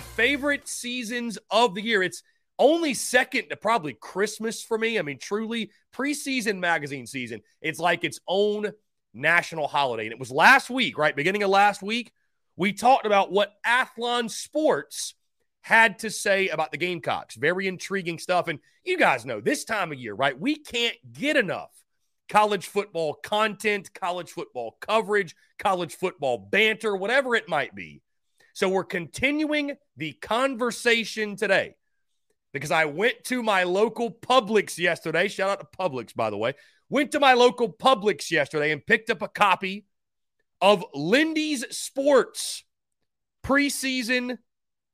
[0.00, 2.02] Favorite seasons of the year.
[2.02, 2.22] It's
[2.58, 4.98] only second to probably Christmas for me.
[4.98, 7.40] I mean, truly, preseason magazine season.
[7.62, 8.72] It's like its own
[9.14, 10.04] national holiday.
[10.04, 11.16] And it was last week, right?
[11.16, 12.12] Beginning of last week,
[12.56, 15.14] we talked about what Athlon Sports
[15.62, 17.34] had to say about the Gamecocks.
[17.34, 18.48] Very intriguing stuff.
[18.48, 20.38] And you guys know this time of year, right?
[20.38, 21.70] We can't get enough
[22.28, 28.02] college football content, college football coverage, college football banter, whatever it might be.
[28.60, 31.76] So we're continuing the conversation today
[32.52, 35.28] because I went to my local Publix yesterday.
[35.28, 36.52] Shout out to Publix, by the way.
[36.90, 39.86] Went to my local Publix yesterday and picked up a copy
[40.60, 42.64] of Lindy's Sports
[43.42, 44.36] preseason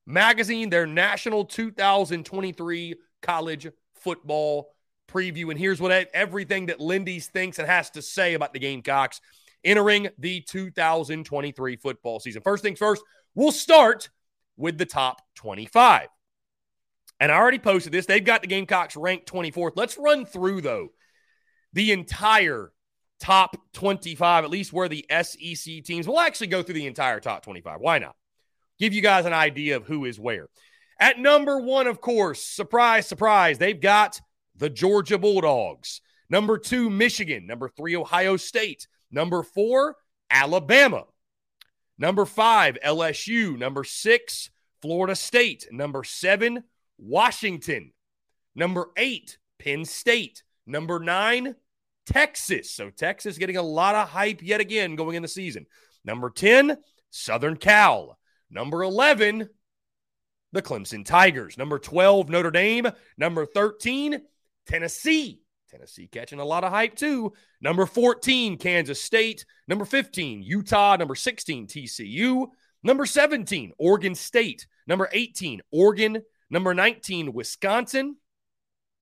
[0.06, 4.68] magazine, their national 2023 college football
[5.10, 5.50] preview.
[5.50, 9.20] And here's what everything that Lindy's thinks and has to say about the Gamecocks
[9.64, 12.42] entering the 2023 football season.
[12.42, 13.02] First things first,
[13.36, 14.10] we'll start
[14.56, 16.08] with the top 25.
[17.20, 18.06] And I already posted this.
[18.06, 19.72] They've got the Gamecocks ranked 24th.
[19.76, 20.88] Let's run through, though,
[21.72, 22.72] the entire
[23.20, 26.08] top 25, at least where the SEC teams.
[26.08, 27.80] We'll actually go through the entire top 25.
[27.80, 28.16] Why not?
[28.78, 30.48] Give you guys an idea of who is where.
[30.98, 34.20] At number one, of course, surprise, surprise, they've got
[34.56, 36.00] the Georgia Bulldogs.
[36.28, 37.46] Number two, Michigan.
[37.46, 38.88] Number three, Ohio State.
[39.10, 39.96] Number four,
[40.30, 41.04] Alabama.
[41.98, 43.58] Number five, LSU.
[43.58, 44.50] Number six,
[44.82, 45.66] Florida State.
[45.70, 46.64] Number seven,
[46.98, 47.92] Washington.
[48.54, 50.42] Number eight, Penn State.
[50.66, 51.54] Number nine,
[52.06, 52.70] Texas.
[52.70, 55.66] So Texas getting a lot of hype yet again going in the season.
[56.04, 56.78] Number 10,
[57.10, 58.18] Southern Cal.
[58.50, 59.48] Number 11,
[60.52, 61.58] the Clemson Tigers.
[61.58, 62.88] Number 12, Notre Dame.
[63.18, 64.22] Number 13,
[64.66, 65.40] Tennessee.
[65.68, 67.32] Tennessee catching a lot of hype too.
[67.60, 69.44] Number 14, Kansas State.
[69.68, 70.96] Number 15, Utah.
[70.96, 72.46] Number 16, TCU.
[72.82, 74.66] Number 17, Oregon State.
[74.86, 76.22] Number 18, Oregon.
[76.50, 78.16] Number 19, Wisconsin.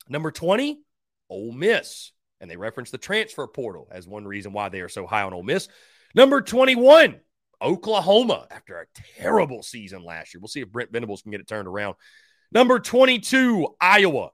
[0.08, 0.81] Number 20,
[1.28, 2.12] Ole Miss.
[2.40, 5.32] And they reference the transfer portal as one reason why they are so high on
[5.32, 5.69] Ole Miss.
[6.14, 7.20] Number 21,
[7.61, 8.87] Oklahoma, after a
[9.19, 10.40] terrible season last year.
[10.40, 11.96] We'll see if Brent Venables can get it turned around.
[12.52, 14.31] Number 22, Iowa.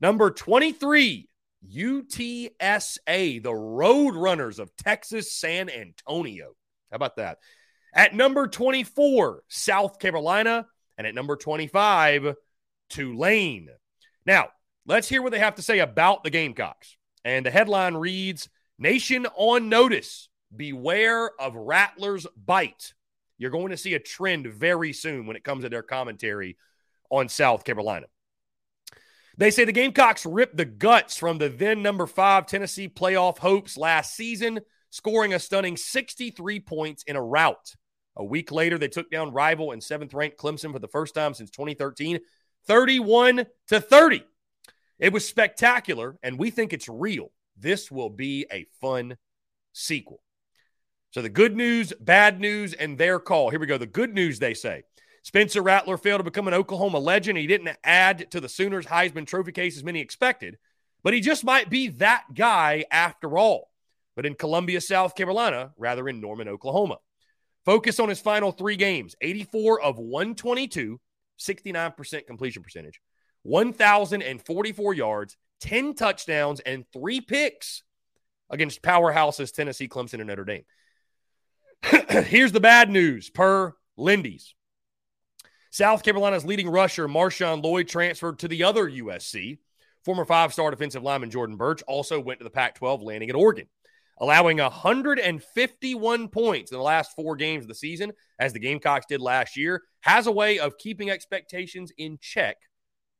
[0.00, 1.27] Number 23,
[1.66, 6.54] UTSA, the Road Runners of Texas San Antonio.
[6.90, 7.38] How about that?
[7.94, 10.66] At number 24, South Carolina.
[10.96, 12.34] And at number 25,
[12.90, 13.68] Tulane.
[14.26, 14.48] Now,
[14.84, 16.96] let's hear what they have to say about the Gamecocks.
[17.24, 20.28] And the headline reads Nation on notice.
[20.54, 22.94] Beware of Rattlers bite.
[23.36, 26.56] You're going to see a trend very soon when it comes to their commentary
[27.10, 28.06] on South Carolina.
[29.38, 33.76] They say the Gamecocks ripped the guts from the then number five Tennessee playoff hopes
[33.76, 34.58] last season,
[34.90, 37.72] scoring a stunning 63 points in a rout.
[38.16, 41.34] A week later, they took down rival and seventh ranked Clemson for the first time
[41.34, 42.18] since 2013,
[42.66, 44.24] 31 to 30.
[44.98, 47.30] It was spectacular, and we think it's real.
[47.56, 49.16] This will be a fun
[49.72, 50.20] sequel.
[51.12, 53.50] So, the good news, bad news, and their call.
[53.50, 53.78] Here we go.
[53.78, 54.82] The good news, they say
[55.28, 57.36] Spencer Rattler failed to become an Oklahoma legend.
[57.36, 60.56] He didn't add to the Sooners' Heisman Trophy case as many expected,
[61.02, 63.68] but he just might be that guy after all.
[64.16, 66.96] But in Columbia, South Carolina, rather in Norman, Oklahoma.
[67.66, 70.98] Focus on his final three games 84 of 122,
[71.38, 73.02] 69% completion percentage,
[73.42, 77.82] 1,044 yards, 10 touchdowns, and three picks
[78.48, 80.64] against powerhouses Tennessee, Clemson, and Notre Dame.
[82.24, 84.54] Here's the bad news per Lindy's.
[85.70, 89.58] South Carolina's leading rusher, Marshawn Lloyd, transferred to the other USC.
[90.04, 93.36] Former five star defensive lineman Jordan Burch also went to the Pac 12, landing at
[93.36, 93.66] Oregon,
[94.18, 99.20] allowing 151 points in the last four games of the season, as the Gamecocks did
[99.20, 102.56] last year, has a way of keeping expectations in check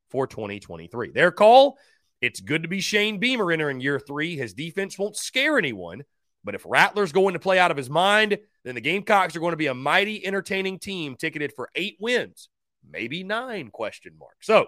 [0.09, 1.11] for 2023.
[1.11, 1.77] Their call
[2.21, 4.35] it's good to be Shane Beamer entering year three.
[4.35, 6.03] His defense won't scare anyone,
[6.43, 9.51] but if Rattler's going to play out of his mind, then the Gamecocks are going
[9.51, 12.49] to be a mighty entertaining team ticketed for eight wins,
[12.89, 14.35] maybe nine question mark.
[14.41, 14.67] So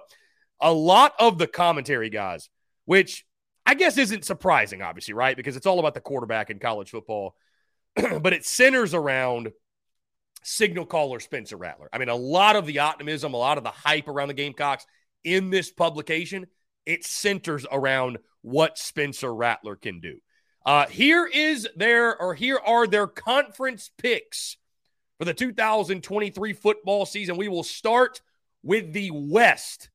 [0.60, 2.50] a lot of the commentary, guys,
[2.86, 3.26] which
[3.66, 5.36] I guess isn't surprising, obviously, right?
[5.36, 7.36] Because it's all about the quarterback in college football,
[7.96, 9.52] but it centers around
[10.44, 11.90] signal caller Spencer Rattler.
[11.92, 14.86] I mean, a lot of the optimism, a lot of the hype around the Gamecocks
[15.24, 16.48] in this publication,
[16.86, 20.18] it centers around what Spencer Rattler can do.
[20.66, 24.58] Uh, here is their, or here are their conference picks
[25.18, 27.38] for the 2023 football season.
[27.38, 28.22] We will start
[28.64, 29.90] with the West.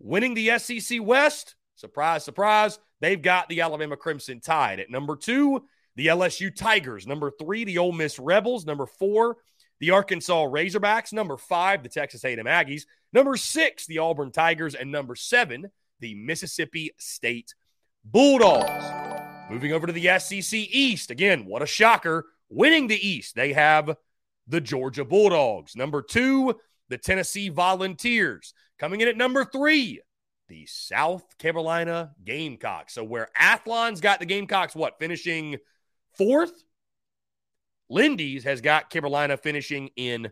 [0.00, 4.80] Winning the SEC West, surprise, surprise, they've got the Alabama Crimson Tide.
[4.80, 5.64] At number two,
[5.96, 7.06] the LSU Tigers.
[7.06, 8.64] Number three, the Ole Miss Rebels.
[8.64, 9.36] Number four,
[9.78, 11.12] the Arkansas Razorbacks.
[11.12, 12.84] Number five, the Texas A&M Aggies.
[13.12, 14.74] Number six, the Auburn Tigers.
[14.74, 17.54] And number seven, the Mississippi State
[18.04, 19.09] Bulldogs.
[19.50, 21.10] Moving over to the SEC East.
[21.10, 22.26] Again, what a shocker.
[22.48, 23.96] Winning the East, they have
[24.46, 25.74] the Georgia Bulldogs.
[25.74, 26.54] Number two,
[26.88, 28.54] the Tennessee Volunteers.
[28.78, 30.02] Coming in at number three,
[30.48, 32.94] the South Carolina Gamecocks.
[32.94, 35.56] So where Athlon's got the Gamecocks, what, finishing
[36.16, 36.62] fourth?
[37.88, 40.30] Lindy's has got Carolina finishing in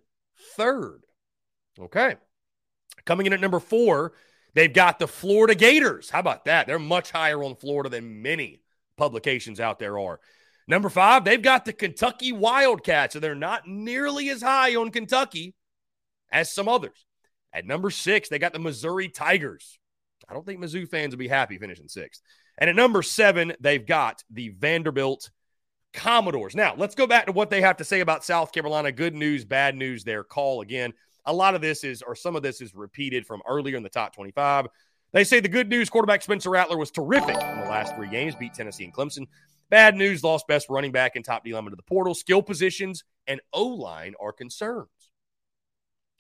[0.56, 1.02] third.
[1.76, 2.14] Okay.
[3.04, 4.12] Coming in at number four,
[4.54, 6.08] they've got the Florida Gators.
[6.08, 6.68] How about that?
[6.68, 8.60] They're much higher on Florida than many
[8.98, 10.20] publications out there are.
[10.66, 15.54] Number five, they've got the Kentucky Wildcats, and they're not nearly as high on Kentucky
[16.30, 17.06] as some others.
[17.54, 19.78] At number six, they got the Missouri Tigers.
[20.28, 22.20] I don't think Mizzou fans will be happy finishing sixth.
[22.58, 25.30] And at number seven, they've got the Vanderbilt
[25.94, 26.54] Commodores.
[26.54, 28.92] Now, let's go back to what they have to say about South Carolina.
[28.92, 30.92] Good news, bad news, their call again.
[31.24, 33.88] A lot of this is, or some of this is repeated from earlier in the
[33.88, 34.66] top 25.
[35.12, 38.34] They say the good news quarterback Spencer Rattler was terrific in the last three games,
[38.34, 39.26] beat Tennessee and Clemson.
[39.70, 42.14] Bad news lost best running back and top D lineman to the portal.
[42.14, 44.88] Skill positions and O line are concerns.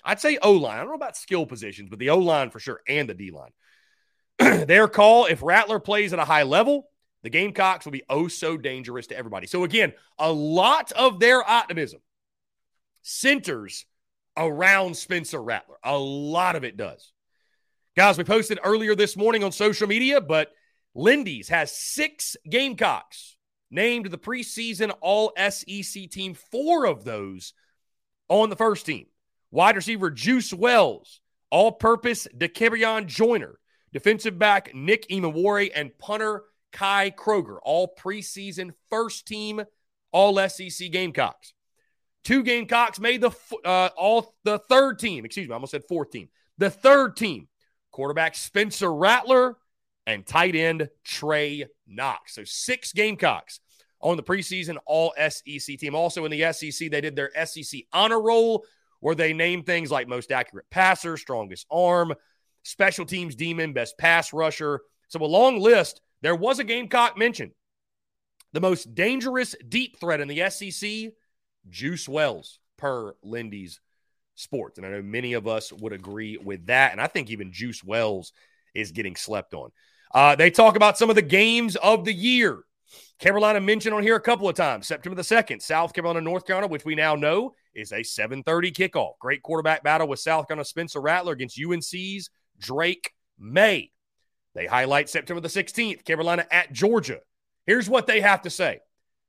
[0.04, 0.76] I'd say O line.
[0.76, 3.30] I don't know about skill positions, but the O line for sure and the D
[3.30, 3.52] line.
[4.66, 6.88] Their call if Rattler plays at a high level,
[7.22, 9.46] the Gamecocks will be oh so dangerous to everybody.
[9.46, 12.00] So, again, a lot of their optimism
[13.02, 13.86] centers
[14.36, 15.76] around Spencer Rattler.
[15.82, 17.12] A lot of it does.
[17.98, 20.52] Guys, we posted earlier this morning on social media, but
[20.94, 23.36] Lindy's has six Gamecocks
[23.72, 27.54] named the preseason All SEC team, four of those
[28.28, 29.06] on the first team.
[29.50, 33.58] Wide receiver Juice Wells, all purpose Dakereon Joyner,
[33.92, 39.64] defensive back Nick Emmanwori, and punter Kai Kroeger, all preseason first team
[40.12, 41.52] All SEC Gamecocks.
[42.22, 43.32] Two Gamecocks made the
[43.64, 45.24] uh, all the third team.
[45.24, 46.28] Excuse me, I almost said fourth team.
[46.58, 47.48] The third team,
[47.98, 49.56] quarterback Spencer Rattler
[50.06, 52.36] and tight end Trey Knox.
[52.36, 53.58] So six Gamecocks
[54.00, 55.96] on the preseason All SEC team.
[55.96, 58.64] Also in the SEC, they did their SEC honor roll
[59.00, 62.14] where they named things like most accurate passer, strongest arm,
[62.62, 64.82] special teams demon, best pass rusher.
[65.08, 66.00] So a long list.
[66.22, 67.50] There was a Gamecock mentioned.
[68.52, 71.14] The most dangerous deep threat in the SEC,
[71.68, 73.80] Juice Wells, per Lindy's
[74.38, 74.78] Sports.
[74.78, 76.92] And I know many of us would agree with that.
[76.92, 78.32] And I think even Juice Wells
[78.74, 79.70] is getting slept on.
[80.14, 82.64] Uh, they talk about some of the games of the year.
[83.18, 84.86] Carolina mentioned on here a couple of times.
[84.86, 89.18] September the 2nd, South Carolina, North Carolina, which we now know is a 7:30 kickoff.
[89.18, 93.90] Great quarterback battle with South Carolina Spencer Rattler against UNC's Drake Maye.
[94.54, 97.20] They highlight September the 16th, Carolina at Georgia.
[97.66, 98.80] Here's what they have to say.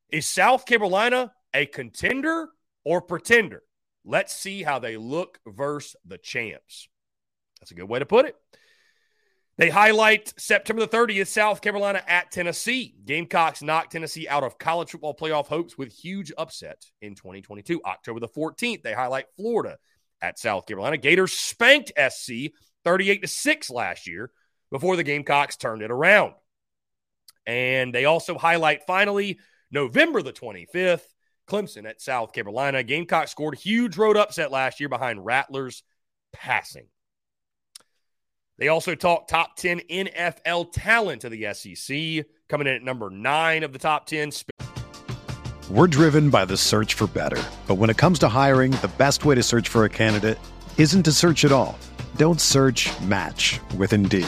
[0.10, 2.50] Is South Carolina a contender
[2.84, 3.64] or pretender?
[4.06, 6.88] Let's see how they look versus the champs.
[7.60, 8.36] That's a good way to put it.
[9.58, 12.96] They highlight September the 30th, South Carolina at Tennessee.
[13.04, 17.82] Gamecocks knocked Tennessee out of college football playoff hopes with huge upset in 2022.
[17.84, 19.78] October the 14th, they highlight Florida
[20.22, 20.96] at South Carolina.
[20.96, 22.54] Gators spanked SC
[22.86, 24.32] 38 to 6 last year
[24.72, 26.36] before the Gamecocks turned it around.
[27.46, 29.40] And they also highlight finally
[29.72, 31.04] November the 25th,
[31.50, 32.84] Clemson at South Carolina.
[32.84, 35.84] Gamecock scored huge road upset last year behind Rattlers
[36.32, 36.88] passing.
[38.58, 43.64] They also talk top 10 NFL talent of the SEC, coming in at number nine
[43.64, 44.32] of the top 10.
[45.72, 47.42] We're driven by the search for better.
[47.68, 50.38] But when it comes to hiring, the best way to search for a candidate
[50.78, 51.78] isn't to search at all.
[52.16, 54.28] Don't search match with Indeed.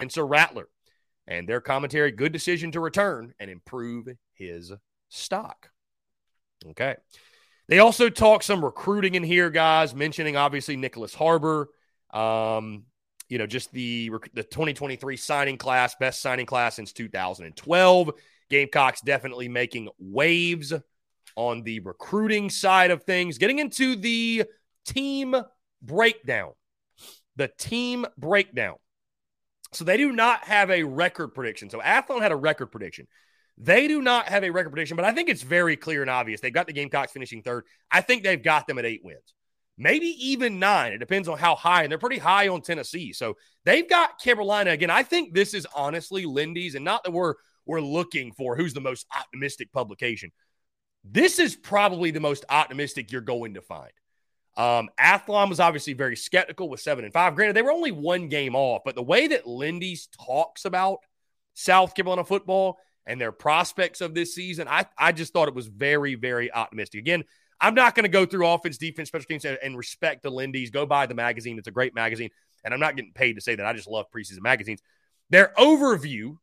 [0.00, 0.68] And Sir Rattler
[1.26, 4.72] and their commentary, good decision to return and improve his
[5.08, 5.70] stock.
[6.70, 6.96] Okay.
[7.68, 11.68] They also talk some recruiting in here, guys, mentioning obviously Nyckoles Harbor.
[12.10, 12.84] Um,
[13.28, 18.10] you know, just the the 2023 signing class, best signing class since 2012.
[18.48, 20.72] Gamecocks definitely making waves
[21.36, 23.36] on the recruiting side of things.
[23.36, 24.44] Getting into the
[24.86, 25.36] team
[25.82, 26.52] breakdown.
[27.36, 28.76] The team breakdown.
[29.72, 31.70] So they do not have a record prediction.
[31.70, 33.06] So Athlon had a record prediction.
[33.58, 36.40] They do not have a record prediction, but I think it's very clear and obvious.
[36.40, 37.64] They've got the Gamecocks finishing third.
[37.90, 39.34] I think they've got them at eight wins,
[39.76, 40.92] maybe even nine.
[40.92, 43.12] It depends on how high, and they're pretty high on Tennessee.
[43.12, 44.90] So they've got Carolina again.
[44.90, 47.34] I think this is honestly Lindy's, and not that we're
[47.66, 50.30] we're looking for who's the most optimistic publication.
[51.04, 53.92] This is probably the most optimistic you're going to find.
[54.58, 57.36] Um, Athlon was obviously very skeptical with seven and five.
[57.36, 60.98] Granted, they were only one game off, but the way that Lindy's talks about
[61.54, 65.68] South Carolina football and their prospects of this season, I, I just thought it was
[65.68, 66.98] very, very optimistic.
[66.98, 67.22] Again,
[67.60, 70.70] I'm not going to go through offense, defense, special teams, and, and respect the Lindy's.
[70.70, 71.56] Go buy the magazine.
[71.56, 72.30] It's a great magazine.
[72.64, 73.64] And I'm not getting paid to say that.
[73.64, 74.82] I just love preseason magazines.
[75.30, 76.38] Their overview,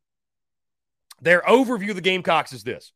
[1.22, 2.93] their overview of the Gamecocks is this.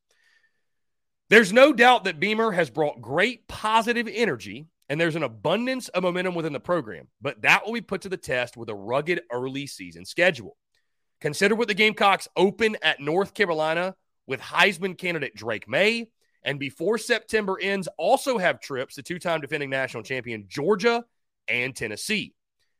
[1.29, 6.03] There's no doubt that Beamer has brought great positive energy and there's an abundance of
[6.03, 9.21] momentum within the program, but that will be put to the test with a rugged
[9.31, 10.57] early season schedule.
[11.21, 16.07] Consider what the Gamecocks open at North Carolina with Heisman candidate Drake Maye,
[16.43, 21.03] and before September ends, also have trips to two time defending national champion Georgia
[21.47, 22.33] and Tennessee.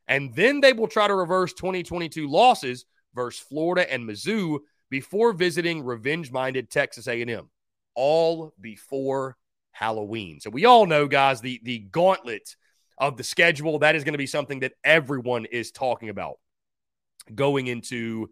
[0.08, 5.84] And then they will try to reverse 2022 losses versus Florida and Mizzou before visiting
[5.84, 7.48] revenge-minded Texas A&M,
[7.94, 9.36] all before
[9.72, 10.40] Halloween.
[10.40, 12.56] So we all know, guys, the the gauntlet
[12.98, 16.38] of the schedule that is going to be something that everyone is talking about
[17.34, 18.28] going into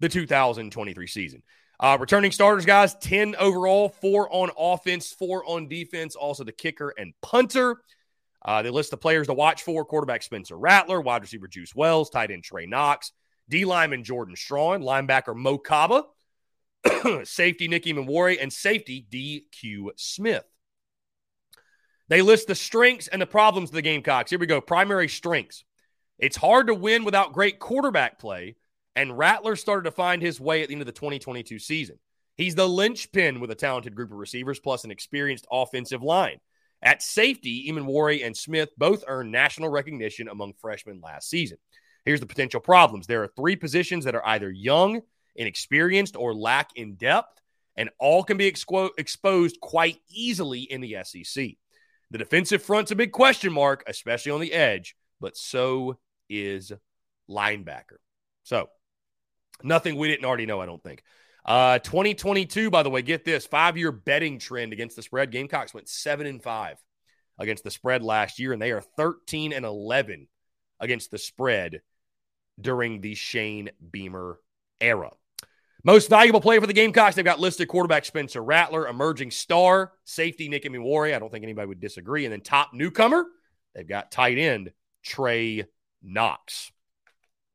[0.00, 1.42] the 2023 season.
[1.80, 6.94] Uh, returning starters, guys, 10 overall, four on offense, four on defense, also the kicker
[6.96, 7.78] and punter.
[8.44, 12.10] Uh, they list the players to watch for quarterback Spencer Rattler, wide receiver Juice Wells,
[12.10, 13.12] tight end Trey Knox,
[13.48, 16.04] D lineman Jordan Strawn, linebacker Mo Kaba,
[17.24, 20.44] safety Nick Emmanwori, and safety DQ Smith.
[22.08, 24.30] They list the strengths and the problems of the Gamecocks.
[24.30, 24.60] Here we go.
[24.60, 25.64] Primary strengths.
[26.18, 28.56] It's hard to win without great quarterback play,
[28.94, 31.98] and Rattler started to find his way at the end of the 2022 season.
[32.36, 36.38] He's the linchpin with a talented group of receivers plus an experienced offensive line.
[36.82, 41.58] At safety, Emmanwori and Smith both earned national recognition among freshmen last season.
[42.04, 45.00] Here's the potential problems there are three positions that are either young,
[45.34, 47.40] inexperienced, or lack in depth,
[47.76, 51.52] and all can be expo- exposed quite easily in the SEC.
[52.10, 56.72] The defensive front's a big question mark, especially on the edge, but so is
[57.28, 57.98] linebacker.
[58.42, 58.68] So,
[59.62, 61.02] nothing we didn't already know, I don't think.
[61.44, 65.30] Uh, 2022, by the way, get this five year betting trend against the spread.
[65.30, 66.76] Gamecocks went seven and five
[67.38, 70.26] against the spread last year, and they are 13 and 11
[70.80, 71.82] against the spread
[72.60, 74.38] during the Shane Beamer
[74.80, 75.10] era.
[75.86, 80.48] Most valuable player for the Gamecocks, they've got listed quarterback Spencer Rattler, emerging star, safety
[80.48, 81.14] Nick Emmanwori.
[81.14, 82.24] I don't think anybody would disagree.
[82.24, 83.26] And then top newcomer,
[83.74, 84.72] they've got tight end
[85.02, 85.66] Trey
[86.02, 86.72] Knox.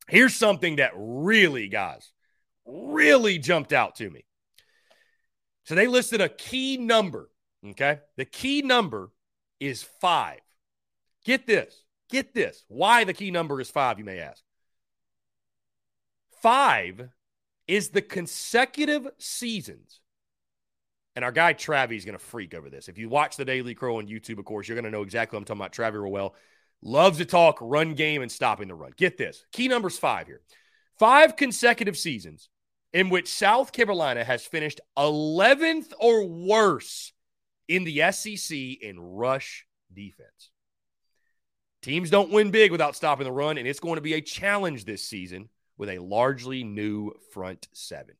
[0.07, 2.12] Here's something that really, guys,
[2.65, 4.25] really jumped out to me.
[5.65, 7.30] So they listed a key number.
[7.65, 7.99] Okay.
[8.15, 9.12] The key number
[9.60, 10.39] is five.
[11.25, 11.84] Get this.
[12.10, 12.63] Get this.
[12.67, 14.41] Why the key number is five, you may ask.
[16.41, 17.10] Five
[17.69, 20.01] is the consecutive seasons.
[21.15, 22.89] And our guy Travi is going to freak over this.
[22.89, 25.38] If you watch the Daily Crow on YouTube, of course, you're going to know exactly
[25.38, 25.73] what I'm talking about.
[25.73, 26.36] Travi real well.
[26.82, 28.93] Loves to talk run game and stopping the run.
[28.97, 29.45] Get this.
[29.51, 30.41] Key numbers five here.
[30.97, 32.49] Five consecutive seasons
[32.91, 37.13] in which South Carolina has finished 11th or worse
[37.67, 40.49] in the SEC in rush defense.
[41.84, 44.86] Teams don't win big without stopping the run, and it's going to be a challenge
[44.86, 45.49] this season
[45.80, 48.13] with a largely new front seven.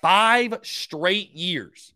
[0.00, 1.92] Five straight years,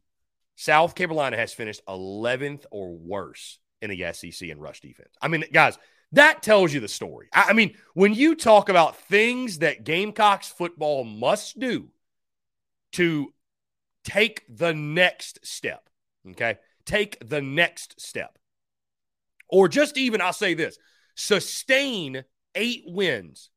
[0.56, 5.14] South Carolina has finished 11th or worse in the SEC in rush defense.
[5.22, 5.78] I mean, guys,
[6.10, 7.28] that tells you the story.
[7.32, 11.88] I, mean, when you talk about things that Gamecocks football must do
[12.92, 13.32] to
[14.04, 15.88] take the next step,
[16.32, 16.58] okay?
[16.84, 18.38] Take the next step.
[19.48, 20.76] Or just even, I'll say this
[21.14, 22.24] sustain
[22.54, 23.50] eight wins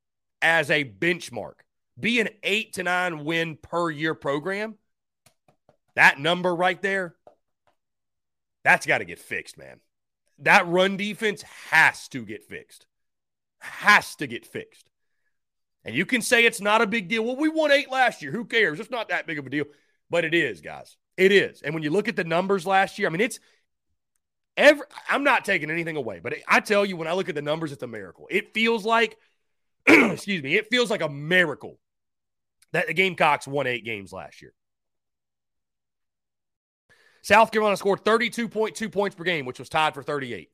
[0.45, 1.55] as a benchmark,
[1.99, 4.75] be an eight to nine win per year program,
[5.95, 7.15] that number right there,
[8.63, 9.79] that's got to get fixed, man.
[10.39, 12.85] That run defense has to get fixed.
[13.59, 14.87] Has to get fixed.
[15.83, 17.25] And you can say it's not a big deal.
[17.25, 18.31] Well, we won eight last year.
[18.31, 18.79] Who cares?
[18.79, 19.65] It's not that big of a deal.
[20.11, 20.95] But it is, guys.
[21.17, 21.63] It is.
[21.63, 23.39] And when you look at the numbers last year, I mean, it's
[24.57, 27.41] every I'm not taking anything away, but I tell you, when I look at the
[27.41, 28.27] numbers, it's a miracle.
[28.29, 29.17] It feels like
[30.13, 31.79] excuse me, it feels like a miracle
[32.71, 34.53] that the Gamecocks won eight games last year.
[37.21, 40.47] South Carolina scored 32.2 points per game, which was tied for 38th.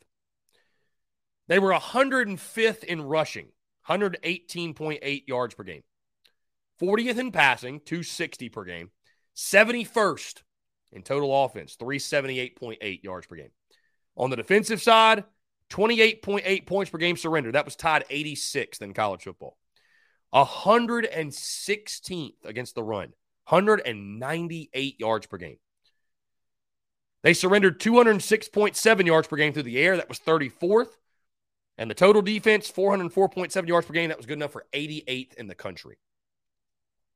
[1.48, 3.48] They were 105th in rushing,
[3.89, 5.84] 118.8 yards per game.
[6.82, 8.89] 40th in passing, 260 per game.
[9.36, 10.44] 71st
[10.94, 13.52] in total offense, 378.8 yards per game.
[14.15, 15.24] On the defensive side,
[15.71, 17.51] 28.8 points per game surrender.
[17.51, 19.57] That was tied 86th in college football.
[20.34, 23.13] 116th against the run,
[23.49, 25.57] 198 yards per game.
[27.23, 29.97] They surrendered 206.7 yards per game through the air.
[29.97, 30.97] That was 34th.
[31.77, 34.10] And the total defense, 404.7 yards per game.
[34.10, 35.97] That was good enough for 88th in the country.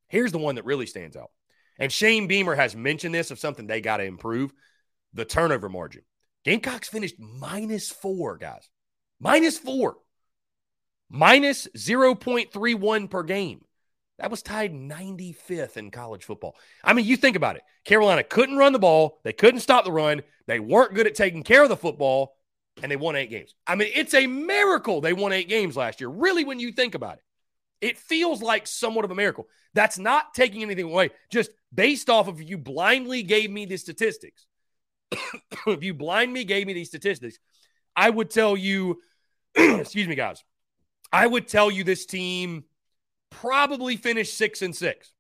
[0.08, 1.32] Here's the one that really stands out.
[1.80, 4.54] And Shane Beamer has mentioned this of something they got to improve
[5.14, 6.04] the turnover margin.
[6.46, 8.70] Gamecocks finished minus four, guys.
[9.20, 9.98] Minus four.
[11.10, 13.66] Minus 0.31 per game.
[14.20, 16.56] That was tied 95th in college football.
[16.84, 17.64] I mean, you think about it.
[17.84, 19.20] Carolina couldn't run the ball.
[19.24, 20.22] They couldn't stop the run.
[20.48, 22.36] They weren't good at taking care of the football.
[22.82, 23.56] and they won eight games.
[23.66, 26.10] I mean, it's a miracle they won eight games last year.
[26.10, 27.24] Really, when you think about it,
[27.82, 29.48] it feels like somewhat of a miracle.
[29.74, 34.46] That's not taking anything away, just based off of you blindly gave me the statistics.
[35.68, 37.38] if you blind me gave me these statistics,
[37.96, 39.02] I would tell you,
[39.56, 40.44] excuse me, guys,
[41.12, 42.66] I would tell you this team
[43.30, 45.14] probably finished six and six.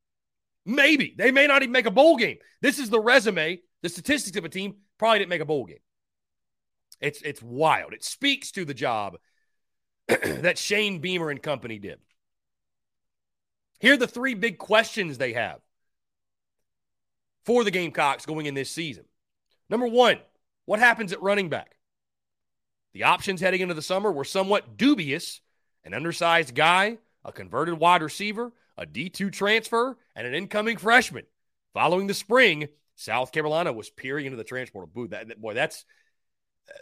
[0.65, 2.37] Maybe they may not even make a bowl game.
[2.61, 5.77] This is the resume, the statistics of a team probably didn't make a bowl game.
[7.01, 7.93] It's it's wild.
[7.93, 9.17] It speaks to the job
[10.07, 11.99] that Shane Beamer and company did.
[13.79, 15.59] Here are the three big questions they have
[17.45, 19.05] for the Gamecocks going in this season.
[19.69, 20.19] Number one,
[20.65, 21.75] what happens at running back?
[22.93, 25.41] The options heading into the summer were somewhat dubious.
[25.83, 31.25] An undersized guy, a converted wide receiver, a D2 transfer, and an incoming freshman.
[31.73, 35.11] Following the spring, South Carolina was peering into the transport booth.
[35.11, 35.85] That, boy, that's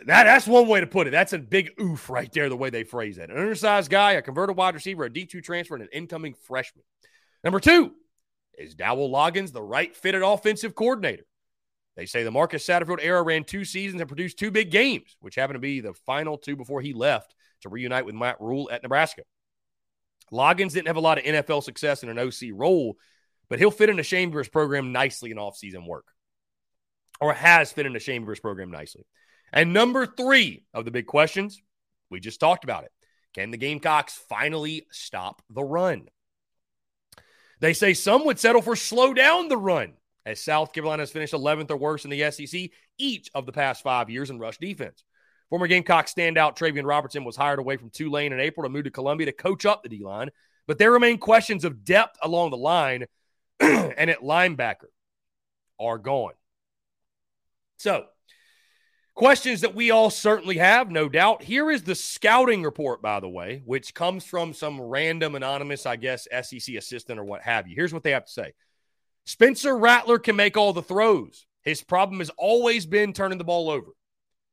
[0.06, 1.12] that, that's one way to put it.
[1.12, 3.30] That's a big oof right there, the way they phrase it.
[3.30, 6.84] An undersized guy, a converted wide receiver, a D2 transfer, and an incoming freshman.
[7.44, 7.92] Number two,
[8.58, 11.26] is Dowell Loggains the right fitted offensive coordinator?
[11.96, 15.36] They say the Marcus Satterfield era ran two seasons and produced two big games, which
[15.36, 18.84] happened to be the final two before he left to reunite with Matt Rhule at
[18.84, 19.22] Nebraska.
[20.32, 22.98] Loggains didn't have a lot of NFL success in an OC role,
[23.50, 26.06] but he'll fit into Shane program nicely in offseason work,
[27.22, 29.06] or has fit into Shane program nicely.
[29.52, 31.62] And number three of the big questions,
[32.10, 32.92] we just talked about it.
[33.36, 36.08] Can the Gamecocks finally stop the run?
[37.60, 39.94] They say some would settle for slow down the run,
[40.26, 43.84] as South Carolina has finished 11th or worse in the SEC each of the past
[43.84, 45.04] five years in rush defense.
[45.50, 48.92] Former Gamecock standout Travian Robertson was hired away from Tulane in April to move to
[48.92, 50.30] Columbia to coach up the D line,
[50.68, 53.06] but there remain questions of depth along the line
[53.60, 54.88] and at linebacker
[55.80, 56.34] are gone.
[57.78, 58.06] So,
[59.16, 61.44] Questions that we all certainly have, no doubt.
[61.44, 65.98] Here is the scouting report, by the way, which comes from some random anonymous, I
[65.98, 67.76] guess, SEC assistant or what have you.
[67.76, 68.54] Here's what they have to say
[69.26, 71.46] Spencer Rattler can make all the throws.
[71.62, 73.92] His problem has always been turning the ball over.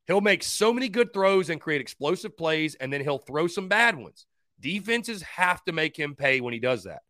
[0.06, 3.68] He'll make so many good throws and create explosive plays, and then he'll throw some
[3.68, 4.26] bad ones.
[4.60, 7.02] Defenses have to make him pay when he does that.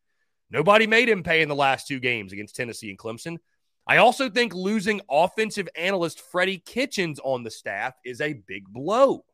[0.50, 3.38] Nobody made him pay in the last two games against Tennessee and Clemson.
[3.86, 9.24] I also think losing offensive analyst Freddie Kitchens on the staff is a big blow.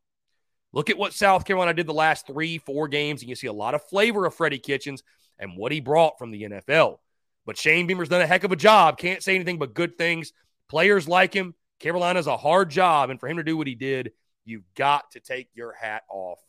[0.72, 3.52] Look at what South Carolina did the last three, four games, and you see a
[3.52, 5.02] lot of flavor of Freddie Kitchens
[5.38, 6.98] and what he brought from the NFL.
[7.46, 8.98] But Shane Beamer's done a heck of a job.
[8.98, 10.32] Can't say anything but good things.
[10.68, 11.54] Players like him.
[11.78, 14.12] Carolina's a hard job, and for him to do what he did,
[14.44, 16.40] you've got to take your hat off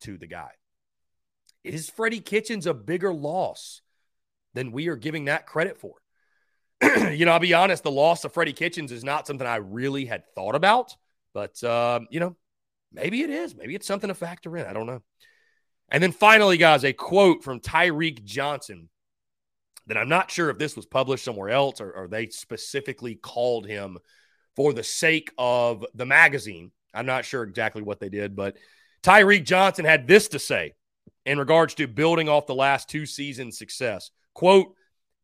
[0.00, 0.50] to the guy.
[1.62, 3.80] Is Freddie Kitchens a bigger loss
[4.54, 5.94] than we are giving that credit for?
[6.82, 10.04] you know, I'll be honest, the loss of Freddie Kitchens is not something I really
[10.04, 10.96] had thought about,
[11.32, 12.36] but, um, you know,
[12.92, 13.54] maybe it is.
[13.54, 14.66] Maybe it's something to factor in.
[14.66, 15.02] I don't know.
[15.90, 18.88] And then finally, guys, a quote from Tyreek Johnson
[19.86, 23.66] that I'm not sure if this was published somewhere else or, or they specifically called
[23.66, 23.98] him
[24.56, 26.70] for the sake of the magazine.
[26.92, 28.56] I'm not sure exactly what they did, but
[29.02, 30.72] Tyreek Johnson had this to say
[31.26, 34.10] in regards to building off the last two seasons' success.
[34.32, 34.74] Quote,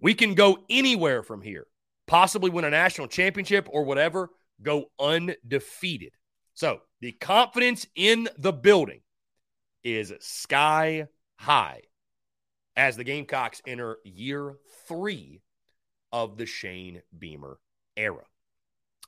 [0.01, 1.67] we can go anywhere from here,
[2.07, 4.31] possibly win a national championship or whatever,
[4.63, 6.13] go undefeated.
[6.55, 9.01] So the confidence in the building
[9.83, 11.83] is sky high
[12.81, 14.57] as the Gamecocks enter year
[14.89, 15.43] three
[16.13, 17.59] of the Shane Beamer
[17.95, 18.25] era.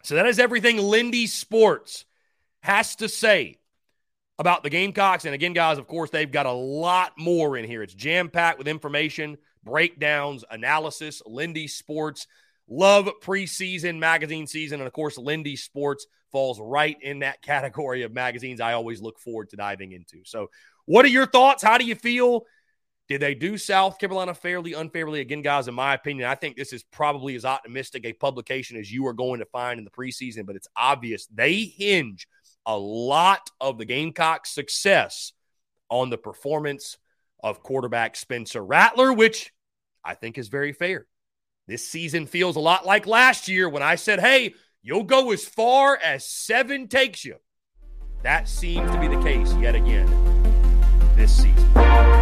[0.02, 2.04] So that is everything Lindy Sports
[2.60, 3.56] has to say
[4.38, 5.24] about the Gamecocks.
[5.24, 7.82] And again, guys, of course, they've got a lot more in here.
[7.82, 12.26] It's jam packed with information breakdowns, analysis, Lindy Sports.
[12.68, 14.80] Love preseason magazine season.
[14.80, 19.18] And of course, Lindy Sports falls right in that category of magazines I always look
[19.18, 20.18] forward to diving into.
[20.24, 20.50] So,
[20.84, 21.62] what are your thoughts?
[21.62, 22.44] How do you feel?
[23.12, 25.20] Did they do South Carolina fairly, unfairly?
[25.20, 28.90] Again, guys, in my opinion, I think this is probably as optimistic a publication as
[28.90, 32.26] you are going to find in the preseason, but it's obvious they hinge
[32.64, 35.34] a lot of the Gamecock success
[35.90, 36.96] on the performance
[37.42, 39.52] of quarterback Spencer Rattler, which
[40.02, 41.06] I think is very fair.
[41.68, 45.44] This season feels a lot like last year when I said, hey, you'll go as
[45.44, 47.36] far as seven takes you.
[48.22, 50.08] That seems to be the case yet again
[51.14, 52.21] this season.